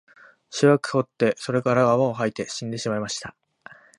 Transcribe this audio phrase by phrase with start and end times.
[0.49, 3.35] しばらく吠って、それから泡を吐いて死んでしまいました